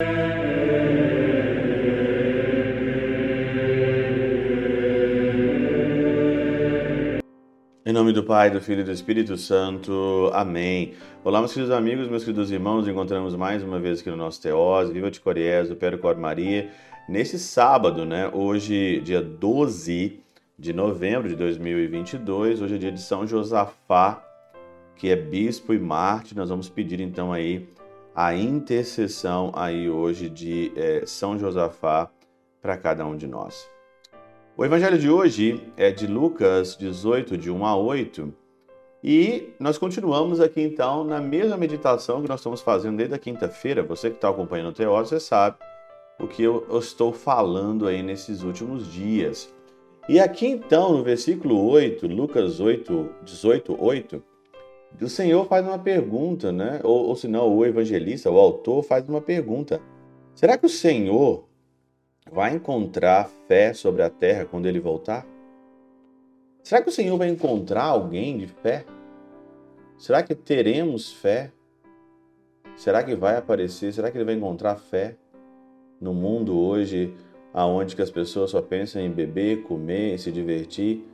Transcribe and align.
Em 0.00 0.06
nome 7.92 8.12
do 8.12 8.22
Pai, 8.22 8.48
do 8.48 8.60
Filho 8.60 8.82
e 8.82 8.84
do 8.84 8.92
Espírito 8.92 9.36
Santo. 9.36 10.30
Amém. 10.32 10.94
Olá, 11.24 11.40
meus 11.40 11.52
queridos 11.52 11.74
amigos, 11.74 12.06
meus 12.06 12.22
queridos 12.22 12.52
irmãos. 12.52 12.86
Encontramos 12.86 13.34
mais 13.34 13.64
uma 13.64 13.80
vez 13.80 14.00
aqui 14.00 14.10
no 14.10 14.16
nosso 14.16 14.40
Teós. 14.40 14.88
Viva 14.90 15.10
de 15.10 15.18
Coriés, 15.18 15.68
do 15.68 15.76
Cor 15.98 16.16
Maria. 16.16 16.70
Nesse 17.08 17.36
sábado, 17.36 18.04
né? 18.04 18.30
Hoje, 18.32 19.00
dia 19.00 19.20
12 19.20 20.20
de 20.56 20.72
novembro 20.72 21.28
de 21.28 21.34
2022. 21.34 22.62
Hoje 22.62 22.76
é 22.76 22.78
dia 22.78 22.92
de 22.92 23.00
São 23.00 23.26
Josafá, 23.26 24.24
que 24.94 25.08
é 25.08 25.16
bispo 25.16 25.74
e 25.74 25.78
mártir. 25.80 26.36
Nós 26.36 26.50
vamos 26.50 26.68
pedir 26.68 27.00
então 27.00 27.32
aí 27.32 27.66
a 28.20 28.34
intercessão 28.34 29.52
aí 29.54 29.88
hoje 29.88 30.28
de 30.28 30.72
é, 30.74 31.06
São 31.06 31.38
Josafá 31.38 32.10
para 32.60 32.76
cada 32.76 33.06
um 33.06 33.16
de 33.16 33.28
nós. 33.28 33.70
O 34.56 34.64
evangelho 34.64 34.98
de 34.98 35.08
hoje 35.08 35.62
é 35.76 35.92
de 35.92 36.08
Lucas 36.08 36.76
18, 36.76 37.38
de 37.38 37.48
1 37.48 37.64
a 37.64 37.76
8, 37.76 38.34
e 39.04 39.50
nós 39.60 39.78
continuamos 39.78 40.40
aqui 40.40 40.60
então 40.60 41.04
na 41.04 41.20
mesma 41.20 41.56
meditação 41.56 42.20
que 42.20 42.28
nós 42.28 42.40
estamos 42.40 42.60
fazendo 42.60 42.96
desde 42.96 43.14
a 43.14 43.18
quinta-feira. 43.20 43.84
Você 43.84 44.10
que 44.10 44.16
está 44.16 44.30
acompanhando 44.30 44.70
o 44.70 44.74
Teóso, 44.74 45.10
você 45.10 45.20
sabe 45.20 45.56
o 46.18 46.26
que 46.26 46.42
eu, 46.42 46.66
eu 46.68 46.80
estou 46.80 47.12
falando 47.12 47.86
aí 47.86 48.02
nesses 48.02 48.42
últimos 48.42 48.92
dias. 48.92 49.48
E 50.08 50.18
aqui 50.18 50.48
então, 50.48 50.92
no 50.92 51.04
versículo 51.04 51.68
8, 51.68 52.08
Lucas 52.08 52.58
8, 52.58 53.10
18, 53.22 53.76
8, 53.78 54.24
o 55.00 55.08
Senhor 55.08 55.46
faz 55.46 55.64
uma 55.66 55.78
pergunta, 55.78 56.50
né? 56.50 56.80
Ou, 56.82 57.06
ou 57.08 57.16
se 57.16 57.28
não, 57.28 57.48
o 57.54 57.64
evangelista, 57.64 58.30
o 58.30 58.38
autor, 58.38 58.82
faz 58.82 59.08
uma 59.08 59.20
pergunta. 59.20 59.80
Será 60.34 60.56
que 60.56 60.66
o 60.66 60.68
Senhor 60.68 61.44
vai 62.30 62.54
encontrar 62.54 63.28
fé 63.46 63.72
sobre 63.72 64.02
a 64.02 64.10
terra 64.10 64.44
quando 64.44 64.66
ele 64.66 64.80
voltar? 64.80 65.26
Será 66.62 66.82
que 66.82 66.88
o 66.88 66.92
Senhor 66.92 67.16
vai 67.16 67.28
encontrar 67.28 67.84
alguém 67.84 68.38
de 68.38 68.46
fé? 68.46 68.84
Será 69.96 70.22
que 70.22 70.34
teremos 70.34 71.12
fé? 71.12 71.52
Será 72.76 73.02
que 73.02 73.14
vai 73.14 73.36
aparecer? 73.36 73.92
Será 73.92 74.10
que 74.10 74.18
ele 74.18 74.24
vai 74.24 74.34
encontrar 74.34 74.76
fé 74.76 75.16
no 76.00 76.14
mundo 76.14 76.56
hoje, 76.56 77.14
aonde 77.52 77.96
que 77.96 78.02
as 78.02 78.10
pessoas 78.10 78.50
só 78.50 78.62
pensam 78.62 79.02
em 79.02 79.10
beber, 79.10 79.62
comer, 79.62 80.18
se 80.18 80.30
divertir, 80.30 81.04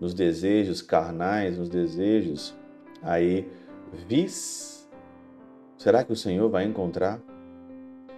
nos 0.00 0.12
desejos 0.12 0.82
carnais, 0.82 1.56
nos 1.56 1.68
desejos 1.68 2.54
aí 3.04 3.46
vis? 4.08 4.88
Será 5.76 6.02
que 6.02 6.12
o 6.12 6.16
Senhor 6.16 6.48
vai 6.48 6.64
encontrar? 6.64 7.20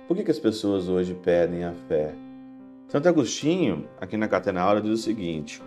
Por 0.07 0.17
que, 0.17 0.23
que 0.23 0.31
as 0.31 0.39
pessoas 0.39 0.89
hoje 0.89 1.15
pedem 1.15 1.65
a 1.65 1.73
fé? 1.73 2.15
Santo 2.89 3.09
Agostinho, 3.09 3.89
aqui 4.01 4.17
na 4.17 4.29
Catena 4.29 4.61
Aula, 4.61 4.81
diz 4.81 4.93
o 4.93 5.03
seguinte: 5.03 5.61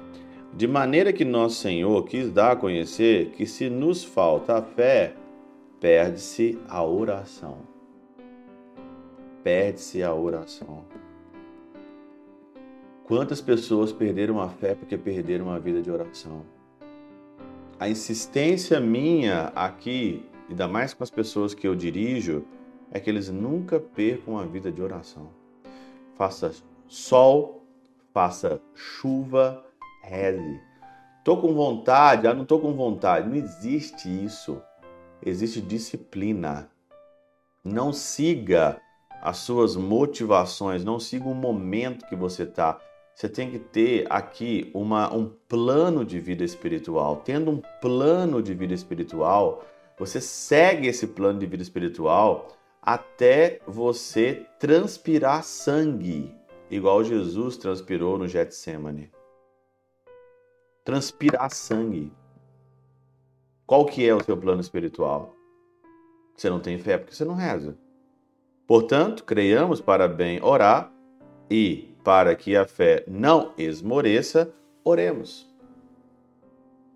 De 0.53 0.65
maneira 0.67 1.11
que 1.11 1.25
nosso 1.25 1.55
Senhor 1.55 2.05
quis 2.05 2.31
dar 2.31 2.53
a 2.53 2.55
conhecer 2.55 3.31
que 3.31 3.45
se 3.45 3.69
nos 3.69 4.03
falta 4.03 4.57
a 4.57 4.61
fé, 4.61 5.13
perde-se 5.81 6.57
a 6.69 6.83
oração. 6.83 7.57
Perde-se 9.43 10.01
a 10.01 10.13
oração. 10.13 10.85
Quantas 13.03 13.41
pessoas 13.41 13.91
perderam 13.91 14.39
a 14.39 14.47
fé 14.47 14.75
porque 14.75 14.97
perderam 14.97 15.49
a 15.49 15.59
vida 15.59 15.81
de 15.81 15.91
oração? 15.91 16.45
A 17.79 17.87
insistência 17.87 18.77
minha 18.77 19.53
aqui, 19.55 20.29
ainda 20.49 20.67
mais 20.67 20.93
com 20.93 21.01
as 21.01 21.09
pessoas 21.09 21.53
que 21.53 21.65
eu 21.65 21.73
dirijo, 21.73 22.45
é 22.91 22.99
que 22.99 23.09
eles 23.09 23.29
nunca 23.29 23.79
percam 23.79 24.37
a 24.37 24.43
vida 24.43 24.69
de 24.69 24.81
oração. 24.81 25.29
Faça 26.17 26.53
sol, 26.89 27.65
faça 28.13 28.61
chuva, 28.75 29.63
reze. 30.03 30.59
Tô 31.23 31.37
com 31.37 31.53
vontade, 31.53 32.27
ah, 32.27 32.33
não 32.33 32.43
tô 32.43 32.59
com 32.59 32.73
vontade. 32.73 33.29
Não 33.29 33.35
existe 33.37 34.09
isso. 34.09 34.61
Existe 35.25 35.61
disciplina. 35.61 36.69
Não 37.63 37.93
siga 37.93 38.81
as 39.21 39.37
suas 39.37 39.77
motivações, 39.77 40.83
não 40.83 40.99
siga 40.99 41.29
o 41.29 41.33
momento 41.33 42.05
que 42.07 42.15
você 42.15 42.43
está. 42.43 42.77
Você 43.19 43.27
tem 43.27 43.51
que 43.51 43.59
ter 43.59 44.07
aqui 44.09 44.71
uma, 44.73 45.13
um 45.13 45.27
plano 45.49 46.05
de 46.05 46.21
vida 46.21 46.41
espiritual. 46.41 47.17
Tendo 47.17 47.51
um 47.51 47.61
plano 47.81 48.41
de 48.41 48.53
vida 48.53 48.73
espiritual, 48.73 49.65
você 49.97 50.21
segue 50.21 50.87
esse 50.87 51.05
plano 51.05 51.37
de 51.37 51.45
vida 51.45 51.61
espiritual 51.61 52.47
até 52.81 53.59
você 53.67 54.45
transpirar 54.57 55.43
sangue 55.43 56.33
igual 56.71 57.03
Jesus 57.03 57.57
transpirou 57.57 58.17
no 58.17 58.25
Getsemane. 58.25 59.11
Transpirar 60.85 61.51
sangue. 61.51 62.13
Qual 63.67 63.85
que 63.85 64.07
é 64.07 64.15
o 64.15 64.23
seu 64.23 64.37
plano 64.37 64.61
espiritual? 64.61 65.35
Você 66.37 66.49
não 66.49 66.61
tem 66.61 66.79
fé 66.79 66.97
porque 66.97 67.13
você 67.13 67.25
não 67.25 67.35
reza. 67.35 67.77
Portanto, 68.65 69.25
creiamos 69.25 69.81
para 69.81 70.07
bem 70.07 70.41
orar 70.41 70.89
e 71.51 71.89
para 72.09 72.35
que 72.35 72.55
a 72.55 72.65
fé 72.65 73.03
não 73.07 73.53
esmoreça, 73.55 74.51
oremos. 74.83 75.47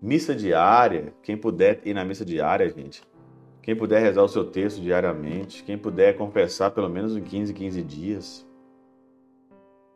Missa 0.02 0.34
diária, 0.34 1.14
quem 1.22 1.36
puder 1.36 1.80
ir 1.84 1.94
na 1.94 2.04
missa 2.04 2.24
diária, 2.24 2.68
gente. 2.68 3.00
Quem 3.62 3.76
puder 3.76 4.00
rezar 4.00 4.24
o 4.24 4.28
seu 4.28 4.44
texto 4.44 4.80
diariamente, 4.80 5.62
quem 5.62 5.78
puder 5.78 6.16
confessar 6.16 6.72
pelo 6.72 6.88
menos 6.88 7.16
em 7.16 7.22
15, 7.22 7.54
15 7.54 7.82
dias 7.82 8.46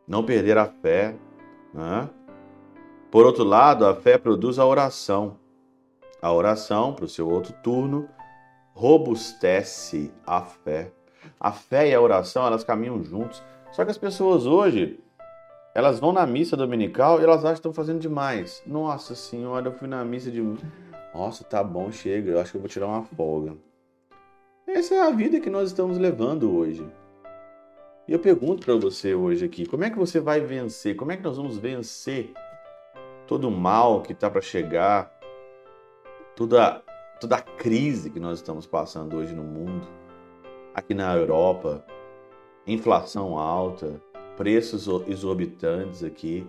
não 0.07 0.23
perder 0.23 0.57
a 0.57 0.67
fé. 0.67 1.13
Né? 1.73 2.09
Por 3.11 3.25
outro 3.25 3.43
lado, 3.43 3.85
a 3.85 3.93
fé 3.93 4.17
produz 4.17 4.57
a 4.57 4.65
oração. 4.65 5.35
A 6.21 6.31
oração, 6.31 6.93
para 6.93 7.03
o 7.03 7.09
seu 7.09 7.29
outro 7.29 7.51
turno, 7.61 8.07
robustece 8.73 10.13
a 10.25 10.43
fé. 10.43 10.93
A 11.37 11.51
fé 11.51 11.89
e 11.89 11.93
a 11.93 11.99
oração, 11.99 12.47
elas 12.47 12.63
caminham 12.63 13.03
juntos. 13.03 13.43
Só 13.73 13.83
que 13.83 13.91
as 13.91 13.97
pessoas 13.97 14.45
hoje, 14.45 14.97
elas 15.79 15.97
vão 15.97 16.11
na 16.11 16.27
missa 16.27 16.57
dominical 16.57 17.21
e 17.21 17.23
elas 17.23 17.39
acham 17.39 17.53
que 17.53 17.59
estão 17.59 17.73
fazendo 17.73 18.01
demais. 18.01 18.61
Nossa 18.67 19.15
senhora, 19.15 19.69
eu 19.69 19.71
fui 19.71 19.87
na 19.87 20.03
missa 20.03 20.29
de. 20.29 20.41
Nossa, 21.15 21.45
tá 21.45 21.63
bom, 21.63 21.89
chega, 21.89 22.31
eu 22.31 22.39
acho 22.39 22.51
que 22.51 22.57
eu 22.57 22.61
vou 22.61 22.69
tirar 22.69 22.87
uma 22.87 23.03
folga. 23.03 23.55
Essa 24.67 24.95
é 24.95 25.01
a 25.01 25.09
vida 25.09 25.39
que 25.39 25.49
nós 25.49 25.69
estamos 25.69 25.97
levando 25.97 26.53
hoje. 26.53 26.85
E 28.05 28.11
eu 28.11 28.19
pergunto 28.19 28.65
para 28.65 28.75
você 28.75 29.15
hoje 29.15 29.45
aqui, 29.45 29.65
como 29.65 29.85
é 29.85 29.89
que 29.89 29.97
você 29.97 30.19
vai 30.19 30.41
vencer? 30.41 30.97
Como 30.97 31.13
é 31.13 31.17
que 31.17 31.23
nós 31.23 31.37
vamos 31.37 31.57
vencer 31.57 32.33
todo 33.25 33.47
o 33.47 33.51
mal 33.51 34.01
que 34.01 34.11
está 34.11 34.29
para 34.29 34.41
chegar, 34.41 35.09
toda, 36.35 36.83
toda 37.21 37.37
a 37.37 37.41
crise 37.41 38.09
que 38.09 38.19
nós 38.19 38.39
estamos 38.39 38.67
passando 38.67 39.15
hoje 39.15 39.33
no 39.33 39.43
mundo, 39.43 39.87
aqui 40.75 40.93
na 40.93 41.15
Europa, 41.15 41.85
inflação 42.67 43.37
alta, 43.37 44.01
preços 44.39 44.87
exorbitantes 45.05 46.01
aqui, 46.01 46.47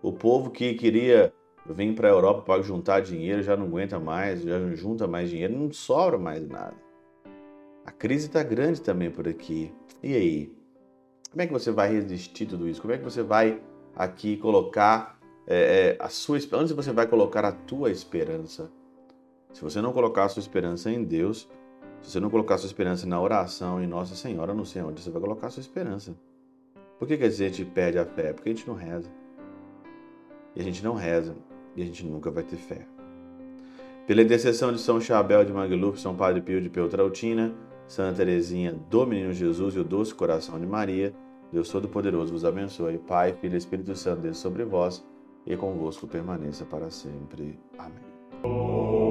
o 0.00 0.10
povo 0.10 0.50
que 0.50 0.72
queria 0.72 1.30
vir 1.66 1.94
para 1.94 2.08
a 2.08 2.10
Europa 2.10 2.40
para 2.40 2.62
juntar 2.62 3.00
dinheiro 3.00 3.42
já 3.42 3.54
não 3.54 3.66
aguenta 3.66 4.00
mais, 4.00 4.40
já 4.40 4.58
não 4.58 4.74
junta 4.74 5.06
mais 5.06 5.28
dinheiro, 5.28 5.54
não 5.54 5.70
sobra 5.70 6.16
mais 6.16 6.48
nada. 6.48 6.74
A 7.84 7.92
crise 7.92 8.28
está 8.28 8.42
grande 8.42 8.80
também 8.80 9.10
por 9.10 9.28
aqui. 9.28 9.70
E 10.02 10.14
aí? 10.14 10.56
Como 11.30 11.42
é 11.42 11.46
que 11.46 11.52
você 11.52 11.70
vai 11.70 11.92
resistir 11.92 12.46
tudo 12.46 12.66
isso? 12.66 12.80
Como 12.80 12.94
é 12.94 12.96
que 12.96 13.04
você 13.04 13.22
vai 13.22 13.60
aqui 13.94 14.38
colocar 14.38 15.20
é, 15.46 15.96
é 15.98 16.02
a 16.02 16.08
sua 16.08 16.38
onde 16.54 16.72
você 16.72 16.92
vai 16.92 17.06
colocar 17.06 17.44
a 17.44 17.52
tua 17.52 17.90
esperança? 17.90 18.72
Se 19.52 19.60
você 19.60 19.82
não 19.82 19.92
colocar 19.92 20.24
a 20.24 20.28
sua 20.30 20.40
esperança 20.40 20.90
em 20.90 21.04
Deus, 21.04 21.46
se 22.00 22.10
você 22.10 22.20
não 22.20 22.30
colocar 22.30 22.54
a 22.54 22.58
sua 22.58 22.68
esperança 22.68 23.06
na 23.06 23.20
oração 23.20 23.82
em 23.82 23.86
Nossa 23.86 24.14
Senhora, 24.14 24.54
não 24.54 24.64
sei 24.64 24.80
onde 24.80 25.02
você 25.02 25.10
vai 25.10 25.20
colocar 25.20 25.48
a 25.48 25.50
sua 25.50 25.60
esperança. 25.60 26.16
Por 26.98 27.06
que, 27.06 27.16
que 27.16 27.24
a 27.24 27.30
gente 27.30 27.64
perde 27.64 27.98
a 27.98 28.04
fé? 28.04 28.32
Porque 28.32 28.48
a 28.48 28.52
gente 28.52 28.66
não 28.66 28.74
reza. 28.74 29.10
E 30.54 30.60
a 30.60 30.64
gente 30.64 30.82
não 30.82 30.94
reza 30.94 31.36
e 31.76 31.82
a 31.82 31.84
gente 31.84 32.04
nunca 32.04 32.30
vai 32.30 32.42
ter 32.42 32.56
fé. 32.56 32.86
Pela 34.06 34.22
intercessão 34.22 34.72
de 34.72 34.80
São 34.80 35.00
Chabel 35.00 35.44
de 35.44 35.52
Magluf, 35.52 36.00
São 36.00 36.16
Padre 36.16 36.40
Pio 36.40 36.60
de 36.60 36.68
Peltrautina, 36.68 37.54
Santa 37.86 38.16
Teresinha 38.16 38.72
do 38.90 39.06
Menino 39.06 39.32
Jesus 39.32 39.74
e 39.74 39.78
o 39.78 39.84
Doce 39.84 40.14
Coração 40.14 40.58
de 40.58 40.66
Maria, 40.66 41.14
Deus 41.52 41.68
Todo-Poderoso 41.68 42.32
vos 42.32 42.44
abençoe. 42.44 42.98
Pai, 42.98 43.32
Filho 43.34 43.54
e 43.54 43.58
Espírito 43.58 43.94
Santo, 43.94 44.22
Deus 44.22 44.38
sobre 44.38 44.64
vós 44.64 45.04
e 45.46 45.56
convosco 45.56 46.06
permaneça 46.06 46.64
para 46.64 46.90
sempre. 46.90 47.58
Amém. 47.78 49.07